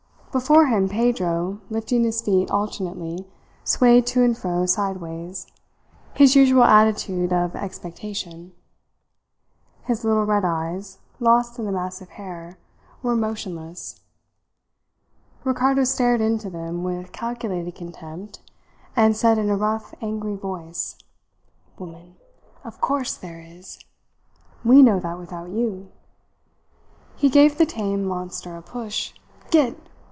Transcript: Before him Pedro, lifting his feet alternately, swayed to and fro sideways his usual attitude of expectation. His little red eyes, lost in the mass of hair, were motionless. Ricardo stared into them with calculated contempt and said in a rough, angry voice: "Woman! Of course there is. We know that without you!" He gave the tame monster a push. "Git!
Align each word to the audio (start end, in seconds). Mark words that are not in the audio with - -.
Before 0.31 0.67
him 0.67 0.87
Pedro, 0.87 1.59
lifting 1.69 2.05
his 2.05 2.21
feet 2.21 2.49
alternately, 2.49 3.27
swayed 3.65 4.07
to 4.07 4.23
and 4.23 4.37
fro 4.37 4.65
sideways 4.65 5.45
his 6.13 6.37
usual 6.37 6.63
attitude 6.63 7.33
of 7.33 7.53
expectation. 7.53 8.53
His 9.83 10.05
little 10.05 10.23
red 10.23 10.45
eyes, 10.45 10.99
lost 11.19 11.59
in 11.59 11.65
the 11.65 11.71
mass 11.73 11.99
of 11.99 12.11
hair, 12.11 12.57
were 13.03 13.13
motionless. 13.13 13.99
Ricardo 15.43 15.83
stared 15.83 16.21
into 16.21 16.49
them 16.49 16.81
with 16.81 17.11
calculated 17.11 17.75
contempt 17.75 18.39
and 18.95 19.17
said 19.17 19.37
in 19.37 19.49
a 19.49 19.57
rough, 19.57 19.93
angry 20.01 20.37
voice: 20.37 20.97
"Woman! 21.77 22.15
Of 22.63 22.79
course 22.79 23.15
there 23.17 23.41
is. 23.41 23.79
We 24.63 24.81
know 24.81 24.97
that 25.01 25.19
without 25.19 25.49
you!" 25.49 25.89
He 27.17 27.27
gave 27.27 27.57
the 27.57 27.65
tame 27.65 28.05
monster 28.05 28.55
a 28.55 28.61
push. 28.61 29.11
"Git! 29.49 29.77